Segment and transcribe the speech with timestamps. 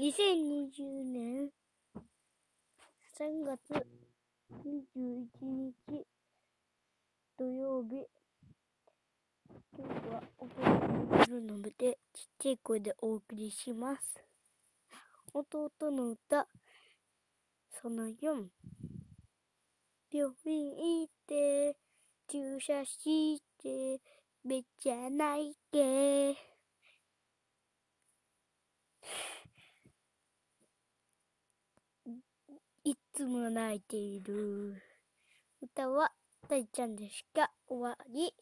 [0.00, 1.50] 2020年
[3.18, 3.84] 3月
[4.64, 6.06] 21日
[7.36, 8.06] 土曜日
[9.76, 11.96] 今日はお風呂にするのでちっ
[12.38, 14.22] ちゃい声でお送りします。
[15.34, 16.46] 弟の歌
[17.82, 18.46] その4
[20.12, 21.76] 病院行って
[22.28, 24.00] 注射して
[24.44, 26.47] めっちゃ泣いて。
[32.84, 34.82] いつも泣いている。
[35.60, 36.12] 歌は
[36.48, 38.32] 大ちゃんでしか終わり。